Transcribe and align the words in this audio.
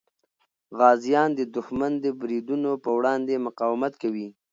غازیان 0.77 1.29
د 1.35 1.41
دښمن 1.55 1.93
د 2.03 2.05
بریدونو 2.19 2.71
په 2.83 2.89
وړاندې 2.97 3.43
مقاومت 3.47 3.93
کوي. 4.01 4.27